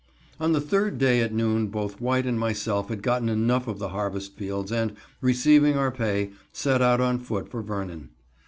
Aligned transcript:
On 0.39 0.51
the 0.51 0.59
third 0.59 0.97
day 0.97 1.21
at 1.21 1.31
noon 1.31 1.67
both 1.67 2.01
White 2.01 2.25
and 2.25 2.39
myself 2.39 2.89
had 2.89 3.03
gotten 3.03 3.29
enough 3.29 3.67
of 3.67 3.77
the 3.77 3.89
harvest 3.89 4.35
fields 4.35 4.71
and, 4.71 4.93
receiving 5.21 5.77
our 5.77 5.91
pay, 5.91 6.31
set 6.51 6.81
out 6.81 6.99
on 6.99 7.19
foot 7.19 7.47
for 7.51 7.61
Vernon. 7.61 8.09